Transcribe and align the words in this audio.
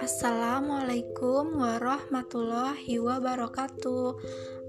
Assalamualaikum 0.00 1.60
warahmatullahi 1.60 2.96
wabarakatuh. 2.96 4.16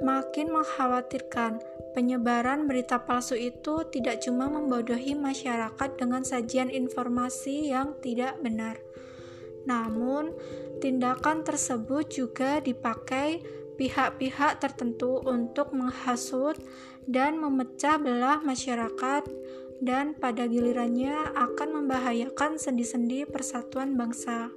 Makin 0.00 0.48
mengkhawatirkan, 0.48 1.60
penyebaran 1.92 2.64
berita 2.64 2.96
palsu 3.04 3.36
itu 3.36 3.84
tidak 3.92 4.24
cuma 4.24 4.48
membodohi 4.48 5.12
masyarakat 5.12 6.00
dengan 6.00 6.24
sajian 6.24 6.72
informasi 6.72 7.68
yang 7.68 7.92
tidak 8.00 8.40
benar 8.40 8.80
namun, 9.68 10.32
tindakan 10.80 11.44
tersebut 11.44 12.08
juga 12.08 12.64
dipakai 12.64 13.44
pihak-pihak 13.78 14.58
tertentu 14.58 15.22
untuk 15.22 15.70
menghasut 15.70 16.58
dan 17.06 17.38
memecah 17.38 17.96
belah 17.96 18.42
masyarakat 18.42 19.24
dan 19.78 20.18
pada 20.18 20.50
gilirannya 20.50 21.14
akan 21.38 21.82
membahayakan 21.82 22.58
sendi-sendi 22.58 23.22
persatuan 23.24 23.94
bangsa. 23.94 24.50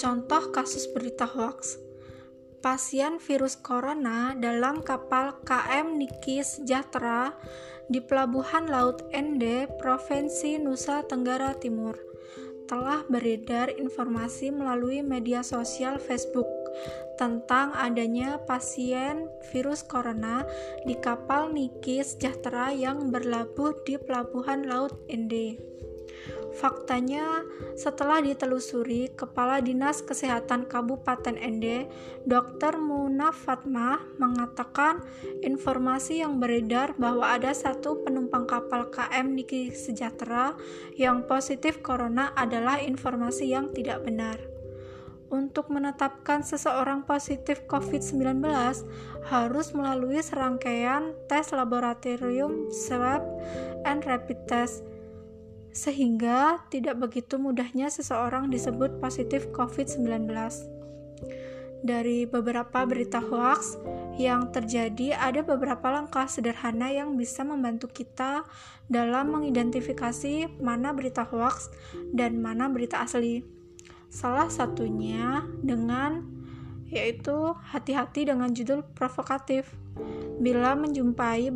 Contoh 0.00 0.48
kasus 0.48 0.88
berita 0.88 1.28
hoax 1.28 1.76
pasien 2.60 3.16
virus 3.16 3.56
corona 3.56 4.36
dalam 4.36 4.84
kapal 4.84 5.40
KM 5.48 5.96
Niki 5.96 6.44
Sejahtera 6.44 7.32
di 7.88 8.04
Pelabuhan 8.04 8.68
Laut 8.68 9.00
Ende, 9.16 9.64
Provinsi 9.80 10.60
Nusa 10.60 11.00
Tenggara 11.08 11.56
Timur 11.56 11.96
telah 12.68 13.02
beredar 13.10 13.72
informasi 13.74 14.54
melalui 14.54 15.02
media 15.02 15.42
sosial 15.42 15.98
Facebook 15.98 16.46
tentang 17.20 17.76
adanya 17.76 18.40
pasien 18.48 19.28
virus 19.52 19.84
corona 19.84 20.48
di 20.88 20.96
kapal 20.96 21.52
Niki 21.52 22.00
Sejahtera 22.00 22.72
yang 22.72 23.12
berlabuh 23.12 23.84
di 23.84 24.00
pelabuhan 24.00 24.64
Laut 24.64 24.96
Ende. 25.04 25.70
Faktanya, 26.50 27.46
setelah 27.78 28.18
ditelusuri, 28.18 29.14
Kepala 29.14 29.62
Dinas 29.62 30.02
Kesehatan 30.02 30.66
Kabupaten 30.66 31.38
Ende, 31.38 31.86
Dr. 32.26 32.76
Muna 32.76 33.30
Fatmah, 33.30 34.02
mengatakan 34.18 35.00
informasi 35.46 36.26
yang 36.26 36.42
beredar 36.42 36.98
bahwa 36.98 37.32
ada 37.32 37.54
satu 37.54 38.02
penumpang 38.02 38.50
kapal 38.50 38.90
KM 38.90 39.38
Niki 39.38 39.70
Sejahtera 39.70 40.58
yang 40.98 41.24
positif 41.24 41.80
corona 41.80 42.34
adalah 42.34 42.82
informasi 42.82 43.54
yang 43.54 43.70
tidak 43.70 44.02
benar. 44.02 44.59
Untuk 45.30 45.70
menetapkan 45.70 46.42
seseorang 46.42 47.06
positif 47.06 47.62
COVID-19 47.70 48.42
harus 49.30 49.66
melalui 49.70 50.18
serangkaian 50.18 51.14
tes 51.30 51.54
laboratorium 51.54 52.66
swab 52.74 53.22
and 53.86 54.02
rapid 54.02 54.42
test 54.50 54.82
sehingga 55.70 56.66
tidak 56.66 56.98
begitu 56.98 57.38
mudahnya 57.38 57.86
seseorang 57.94 58.50
disebut 58.50 58.98
positif 58.98 59.46
COVID-19. 59.54 60.26
Dari 61.80 62.28
beberapa 62.28 62.84
berita 62.84 63.24
hoax 63.24 63.80
yang 64.20 64.52
terjadi, 64.52 65.16
ada 65.16 65.40
beberapa 65.40 65.88
langkah 65.88 66.28
sederhana 66.28 66.92
yang 66.92 67.16
bisa 67.16 67.40
membantu 67.40 67.88
kita 67.88 68.44
dalam 68.84 69.32
mengidentifikasi 69.32 70.60
mana 70.60 70.92
berita 70.92 71.24
hoax 71.24 71.72
dan 72.12 72.36
mana 72.42 72.68
berita 72.68 73.00
asli. 73.00 73.59
Salah 74.10 74.50
satunya 74.50 75.46
dengan 75.62 76.26
yaitu 76.90 77.54
hati-hati 77.70 78.26
dengan 78.26 78.50
judul 78.50 78.82
provokatif. 78.82 79.70
Bila 80.42 80.74
menjumpai 80.74 81.54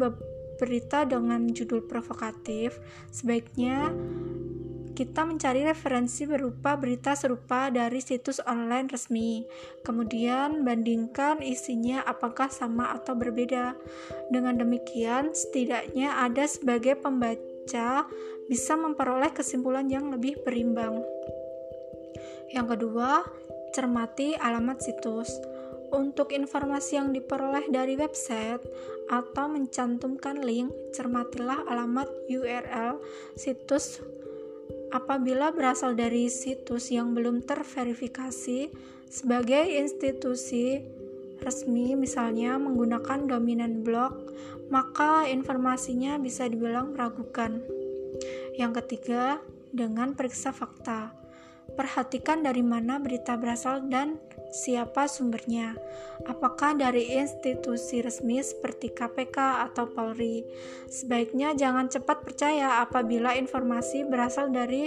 berita 0.62 1.02
dengan 1.02 1.50
judul 1.50 1.82
provokatif, 1.90 2.78
sebaiknya 3.10 3.90
kita 4.94 5.26
mencari 5.26 5.66
referensi 5.66 6.22
berupa 6.22 6.78
berita 6.78 7.18
serupa 7.18 7.66
dari 7.66 7.98
situs 7.98 8.38
online 8.46 8.86
resmi. 8.86 9.42
Kemudian 9.82 10.62
bandingkan 10.62 11.42
isinya 11.42 12.06
apakah 12.06 12.46
sama 12.46 12.94
atau 12.94 13.18
berbeda. 13.18 13.74
Dengan 14.30 14.62
demikian, 14.62 15.34
setidaknya 15.34 16.14
ada 16.22 16.46
sebagai 16.46 16.94
pembaca 16.94 18.06
bisa 18.46 18.72
memperoleh 18.78 19.34
kesimpulan 19.34 19.90
yang 19.90 20.14
lebih 20.14 20.38
berimbang. 20.46 21.02
Yang 22.52 22.78
kedua, 22.78 23.24
cermati 23.74 24.38
alamat 24.38 24.80
situs. 24.80 25.30
Untuk 25.94 26.34
informasi 26.34 26.98
yang 26.98 27.14
diperoleh 27.14 27.70
dari 27.70 27.94
website 27.94 28.62
atau 29.06 29.46
mencantumkan 29.46 30.42
link, 30.42 30.74
cermatilah 30.90 31.62
alamat 31.70 32.10
URL 32.26 32.98
situs 33.38 34.02
apabila 34.90 35.50
berasal 35.50 35.98
dari 35.98 36.30
situs 36.30 36.90
yang 36.90 37.14
belum 37.14 37.42
terverifikasi 37.42 38.70
sebagai 39.10 39.64
institusi 39.70 40.82
resmi 41.42 41.98
misalnya 41.98 42.56
menggunakan 42.58 43.26
dominan 43.26 43.82
blog, 43.82 44.34
maka 44.70 45.26
informasinya 45.26 46.16
bisa 46.18 46.46
dibilang 46.46 46.94
meragukan. 46.94 47.60
Yang 48.54 48.72
ketiga, 48.82 49.42
dengan 49.74 50.14
periksa 50.14 50.54
fakta. 50.54 51.23
Perhatikan 51.74 52.46
dari 52.46 52.62
mana 52.62 53.02
berita 53.02 53.34
berasal 53.34 53.90
dan 53.90 54.22
siapa 54.54 55.10
sumbernya. 55.10 55.74
Apakah 56.30 56.78
dari 56.78 57.18
institusi 57.18 57.98
resmi 57.98 58.38
seperti 58.38 58.94
KPK 58.94 59.66
atau 59.70 59.90
Polri? 59.90 60.46
Sebaiknya 60.86 61.58
jangan 61.58 61.90
cepat 61.90 62.22
percaya 62.22 62.78
apabila 62.78 63.34
informasi 63.34 64.06
berasal 64.06 64.54
dari 64.54 64.86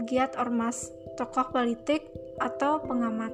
pegiat 0.00 0.40
ormas, 0.40 0.88
tokoh 1.20 1.52
politik, 1.52 2.08
atau 2.40 2.80
pengamat. 2.80 3.30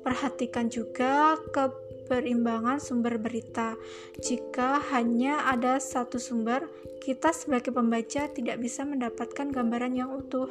Perhatikan 0.00 0.72
juga 0.72 1.36
keberimbangan 1.52 2.80
sumber 2.80 3.20
berita. 3.20 3.76
Jika 4.20 4.80
hanya 4.92 5.48
ada 5.48 5.76
satu 5.76 6.16
sumber, 6.16 6.68
kita 7.04 7.32
sebagai 7.36 7.72
pembaca 7.72 8.28
tidak 8.32 8.56
bisa 8.60 8.88
mendapatkan 8.88 9.52
gambaran 9.52 9.92
yang 9.92 10.12
utuh. 10.16 10.48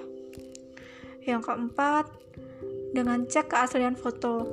Yang 1.23 1.47
keempat, 1.47 2.05
dengan 2.93 3.25
cek 3.25 3.49
keaslian 3.49 3.97
foto. 3.97 4.45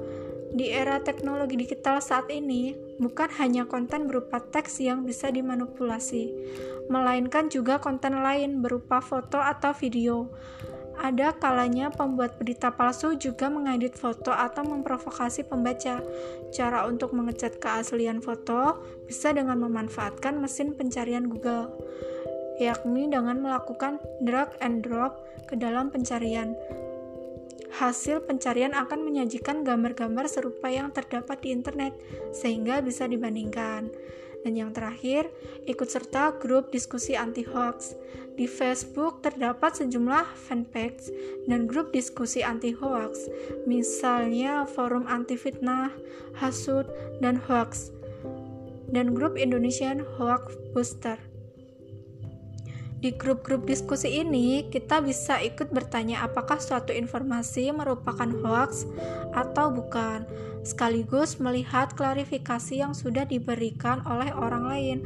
Di 0.51 0.75
era 0.75 0.99
teknologi 0.99 1.55
digital 1.55 2.03
saat 2.03 2.27
ini, 2.27 2.75
bukan 2.99 3.31
hanya 3.39 3.71
konten 3.71 4.11
berupa 4.11 4.43
teks 4.43 4.83
yang 4.83 5.07
bisa 5.07 5.31
dimanipulasi, 5.31 6.35
melainkan 6.91 7.47
juga 7.47 7.79
konten 7.79 8.19
lain 8.19 8.59
berupa 8.59 8.99
foto 8.99 9.39
atau 9.39 9.71
video. 9.79 10.27
Ada 11.01 11.33
kalanya 11.39 11.89
pembuat 11.89 12.37
berita 12.37 12.75
palsu 12.75 13.17
juga 13.17 13.49
mengedit 13.49 13.97
foto 13.97 14.37
atau 14.37 14.67
memprovokasi 14.69 15.49
pembaca. 15.49 16.03
Cara 16.53 16.85
untuk 16.85 17.17
mengecek 17.17 17.57
keaslian 17.57 18.21
foto 18.21 18.85
bisa 19.09 19.33
dengan 19.33 19.65
memanfaatkan 19.65 20.37
mesin 20.37 20.77
pencarian 20.77 21.31
Google, 21.31 21.73
yakni 22.69 23.09
dengan 23.09 23.41
melakukan 23.41 23.97
drag 24.21 24.53
and 24.61 24.85
drop 24.85 25.25
ke 25.49 25.57
dalam 25.57 25.89
pencarian 25.89 26.53
hasil 27.71 28.27
pencarian 28.27 28.75
akan 28.75 29.07
menyajikan 29.07 29.63
gambar-gambar 29.63 30.27
serupa 30.27 30.69
yang 30.69 30.91
terdapat 30.91 31.41
di 31.41 31.55
internet, 31.55 31.95
sehingga 32.35 32.83
bisa 32.83 33.07
dibandingkan. 33.07 33.89
Dan 34.41 34.53
yang 34.57 34.73
terakhir, 34.73 35.29
ikut 35.69 35.89
serta 35.89 36.37
grup 36.41 36.73
diskusi 36.73 37.15
anti-hoax. 37.15 37.95
Di 38.41 38.49
Facebook 38.49 39.21
terdapat 39.21 39.77
sejumlah 39.85 40.25
fanpage 40.49 41.13
dan 41.45 41.69
grup 41.69 41.93
diskusi 41.93 42.41
anti-hoax, 42.41 43.29
misalnya 43.69 44.65
Forum 44.65 45.05
Anti 45.05 45.37
Fitnah, 45.37 45.93
Hasud, 46.41 46.89
dan 47.21 47.37
Hoax, 47.37 47.93
dan 48.89 49.13
grup 49.13 49.37
Indonesian 49.37 50.01
Hoax 50.17 50.57
Booster. 50.73 51.30
Di 53.01 53.17
grup-grup 53.17 53.65
diskusi 53.65 54.21
ini, 54.21 54.69
kita 54.69 55.01
bisa 55.01 55.41
ikut 55.41 55.73
bertanya 55.73 56.21
apakah 56.21 56.61
suatu 56.61 56.93
informasi 56.93 57.73
merupakan 57.73 58.29
hoax 58.45 58.85
atau 59.33 59.73
bukan, 59.73 60.29
sekaligus 60.61 61.41
melihat 61.41 61.97
klarifikasi 61.97 62.77
yang 62.77 62.93
sudah 62.93 63.25
diberikan 63.25 64.05
oleh 64.05 64.29
orang 64.37 64.65
lain. 64.69 64.99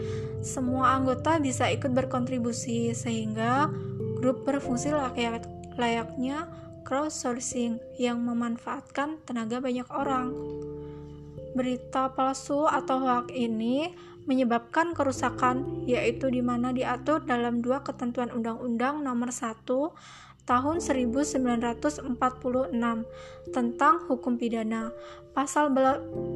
Semua 0.42 0.98
anggota 0.98 1.38
bisa 1.38 1.70
ikut 1.70 1.94
berkontribusi, 1.94 2.90
sehingga 2.98 3.70
grup 4.18 4.42
berfungsi 4.42 4.90
layak 4.90 5.46
layaknya 5.78 6.50
crowdsourcing 6.82 7.78
yang 7.94 8.18
memanfaatkan 8.26 9.22
tenaga 9.22 9.62
banyak 9.62 9.86
orang. 9.94 10.34
Berita 11.54 12.10
palsu 12.12 12.66
atau 12.66 12.98
hoax 13.00 13.30
ini 13.30 13.94
menyebabkan 14.26 14.90
kerusakan 14.92 15.86
yaitu 15.86 16.28
di 16.28 16.42
mana 16.42 16.74
diatur 16.74 17.22
dalam 17.22 17.62
dua 17.62 17.86
ketentuan 17.86 18.32
Undang-Undang 18.34 19.06
Nomor 19.06 19.30
1 19.30 19.62
Tahun 20.44 20.76
1946 20.76 22.04
tentang 23.48 23.94
hukum 24.04 24.36
pidana. 24.36 24.92
Pasal 25.32 25.72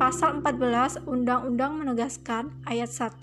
pasal 0.01 0.41
14 0.41 1.05
Undang-Undang 1.05 1.77
menegaskan 1.77 2.57
ayat 2.65 2.89
1 2.89 3.21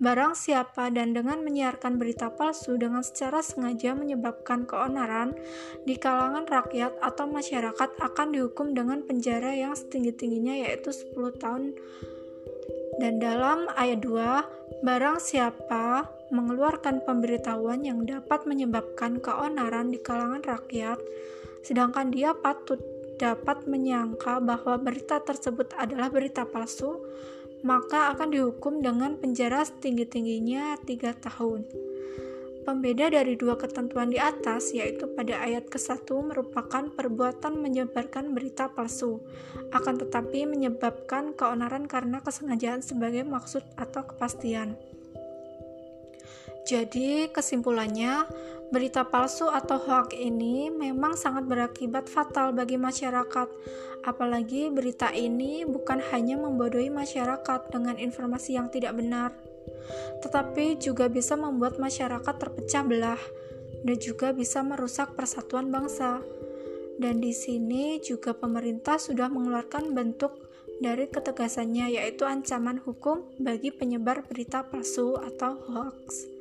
Barang 0.00 0.32
siapa 0.32 0.88
dan 0.88 1.12
dengan 1.12 1.44
menyiarkan 1.44 2.00
berita 2.00 2.32
palsu 2.32 2.80
dengan 2.80 3.04
secara 3.04 3.44
sengaja 3.44 3.92
menyebabkan 3.92 4.64
keonaran 4.64 5.36
di 5.84 6.00
kalangan 6.00 6.48
rakyat 6.48 6.96
atau 7.04 7.28
masyarakat 7.28 8.00
akan 8.00 8.32
dihukum 8.32 8.72
dengan 8.72 9.04
penjara 9.04 9.52
yang 9.52 9.76
setinggi-tingginya 9.76 10.56
yaitu 10.64 10.88
10 10.88 11.36
tahun. 11.36 11.76
Dan 12.96 13.20
dalam 13.20 13.68
ayat 13.76 14.00
2, 14.00 14.80
barang 14.80 15.20
siapa 15.20 16.08
mengeluarkan 16.32 17.04
pemberitahuan 17.04 17.84
yang 17.84 18.08
dapat 18.08 18.48
menyebabkan 18.48 19.20
keonaran 19.20 19.92
di 19.92 20.00
kalangan 20.00 20.40
rakyat, 20.40 20.96
sedangkan 21.60 22.08
dia 22.08 22.32
patut 22.32 22.80
dapat 23.20 23.68
menyangka 23.68 24.40
bahwa 24.40 24.80
berita 24.80 25.20
tersebut 25.20 25.76
adalah 25.76 26.08
berita 26.08 26.48
palsu, 26.48 26.96
maka 27.60 28.16
akan 28.16 28.32
dihukum 28.32 28.80
dengan 28.80 29.20
penjara 29.20 29.64
setinggi-tingginya 29.64 30.80
tiga 30.84 31.12
tahun. 31.16 31.68
Pembeda 32.60 33.08
dari 33.08 33.40
dua 33.40 33.56
ketentuan 33.56 34.12
di 34.12 34.20
atas, 34.20 34.76
yaitu 34.76 35.08
pada 35.16 35.40
ayat 35.40 35.72
ke-1 35.72 36.04
merupakan 36.20 36.92
perbuatan 36.92 37.56
menyebarkan 37.56 38.36
berita 38.36 38.68
palsu, 38.68 39.24
akan 39.72 39.96
tetapi 39.96 40.44
menyebabkan 40.44 41.32
keonaran 41.32 41.88
karena 41.88 42.20
kesengajaan 42.20 42.84
sebagai 42.84 43.24
maksud 43.24 43.64
atau 43.80 44.04
kepastian. 44.04 44.76
Jadi, 46.68 47.32
kesimpulannya, 47.32 48.28
berita 48.70 49.02
palsu 49.02 49.50
atau 49.50 49.76
hoax 49.82 50.14
ini 50.14 50.70
memang 50.70 51.18
sangat 51.18 51.46
berakibat 51.46 52.06
fatal 52.06 52.54
bagi 52.54 52.78
masyarakat. 52.78 53.48
Apalagi 54.06 54.72
berita 54.72 55.12
ini 55.12 55.68
bukan 55.68 56.00
hanya 56.14 56.40
membodohi 56.40 56.88
masyarakat 56.88 57.68
dengan 57.68 58.00
informasi 58.00 58.56
yang 58.56 58.72
tidak 58.72 58.96
benar, 58.96 59.36
tetapi 60.24 60.80
juga 60.80 61.10
bisa 61.12 61.36
membuat 61.36 61.76
masyarakat 61.76 62.34
terpecah 62.40 62.80
belah 62.86 63.20
dan 63.84 63.96
juga 64.00 64.32
bisa 64.32 64.64
merusak 64.64 65.12
persatuan 65.12 65.68
bangsa. 65.68 66.24
Dan 67.00 67.20
di 67.20 67.32
sini 67.32 68.00
juga 68.00 68.32
pemerintah 68.36 69.00
sudah 69.00 69.28
mengeluarkan 69.28 69.92
bentuk 69.92 70.36
dari 70.80 71.08
ketegasannya 71.08 71.92
yaitu 71.96 72.24
ancaman 72.24 72.80
hukum 72.80 73.24
bagi 73.36 73.68
penyebar 73.68 74.24
berita 74.24 74.64
palsu 74.64 75.16
atau 75.16 75.60
hoax. 75.68 76.39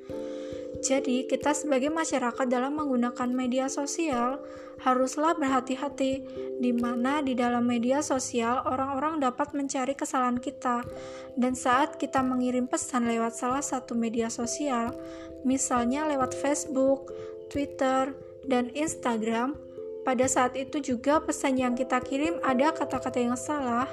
Jadi, 0.80 1.28
kita 1.28 1.52
sebagai 1.52 1.92
masyarakat 1.92 2.48
dalam 2.48 2.80
menggunakan 2.80 3.28
media 3.28 3.68
sosial 3.68 4.40
haruslah 4.80 5.36
berhati-hati 5.36 6.24
di 6.64 6.72
mana 6.72 7.20
di 7.20 7.36
dalam 7.36 7.68
media 7.68 8.00
sosial 8.00 8.64
orang-orang 8.64 9.20
dapat 9.20 9.52
mencari 9.52 9.92
kesalahan 9.92 10.40
kita. 10.40 10.88
Dan 11.36 11.52
saat 11.52 12.00
kita 12.00 12.24
mengirim 12.24 12.66
pesan 12.68 13.12
lewat 13.12 13.36
salah 13.36 13.64
satu 13.64 13.92
media 13.92 14.31
sosial, 14.31 14.96
misalnya 15.44 16.08
lewat 16.08 16.31
Facebook, 16.31 17.12
Twitter, 17.52 18.16
dan 18.48 18.72
Instagram, 18.72 19.60
pada 20.08 20.25
saat 20.32 20.56
itu 20.56 20.80
juga 20.80 21.20
pesan 21.20 21.60
yang 21.60 21.75
kita 21.75 22.00
kirim 22.00 22.40
ada 22.40 22.72
kata-kata 22.72 23.20
yang 23.20 23.36
salah, 23.36 23.86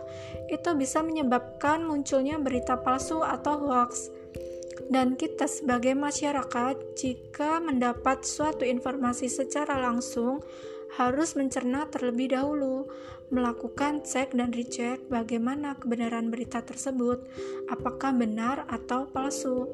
itu 0.47 0.71
bisa 0.79 1.03
menyebabkan 1.03 1.82
munculnya 1.82 2.39
berita 2.39 2.79
palsu 2.79 3.21
atau 3.27 3.67
hoax 3.67 4.09
dan 4.93 5.17
kita 5.19 5.49
sebagai 5.50 5.96
masyarakat, 5.96 6.96
jika 6.99 7.58
mendapat 7.58 8.23
suatu 8.23 8.62
informasi 8.62 9.26
secara 9.26 9.81
langsung, 9.81 10.44
harus 10.96 11.34
mencerna 11.37 11.90
terlebih 11.90 12.32
dahulu, 12.32 12.88
melakukan 13.28 14.06
cek 14.06 14.38
dan 14.38 14.55
recheck 14.55 15.02
bagaimana 15.11 15.75
kebenaran 15.76 16.31
berita 16.31 16.62
tersebut, 16.62 17.26
apakah 17.67 18.14
benar 18.14 18.64
atau 18.70 19.11
palsu. 19.11 19.67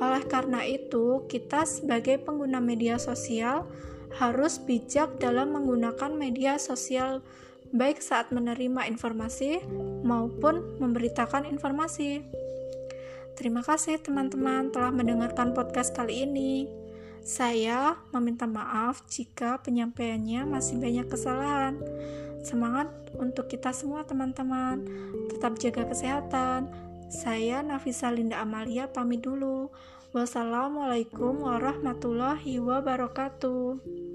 Oleh 0.00 0.24
karena 0.24 0.64
itu, 0.64 1.22
kita 1.28 1.68
sebagai 1.68 2.18
pengguna 2.24 2.58
media 2.58 2.96
sosial 2.96 3.68
harus 4.16 4.62
bijak 4.62 5.18
dalam 5.20 5.52
menggunakan 5.52 6.14
media 6.14 6.56
sosial 6.56 7.20
baik 7.74 7.98
saat 7.98 8.30
menerima 8.30 8.86
informasi 8.86 9.62
maupun 10.06 10.78
memberitakan 10.78 11.44
informasi. 11.50 12.43
Terima 13.34 13.66
kasih 13.66 13.98
teman-teman 13.98 14.70
telah 14.70 14.94
mendengarkan 14.94 15.50
podcast 15.58 15.90
kali 15.90 16.22
ini. 16.22 16.70
Saya 17.26 17.98
meminta 18.14 18.46
maaf 18.46 19.02
jika 19.10 19.58
penyampaiannya 19.58 20.46
masih 20.46 20.78
banyak 20.78 21.10
kesalahan. 21.10 21.74
Semangat 22.46 22.94
untuk 23.18 23.50
kita 23.50 23.74
semua 23.74 24.06
teman-teman. 24.06 24.86
Tetap 25.34 25.58
jaga 25.58 25.82
kesehatan. 25.90 26.70
Saya 27.10 27.66
Nafisa 27.66 28.14
Linda 28.14 28.38
Amalia 28.38 28.86
pamit 28.86 29.26
dulu. 29.26 29.74
Wassalamualaikum 30.14 31.42
warahmatullahi 31.42 32.62
wabarakatuh. 32.62 34.13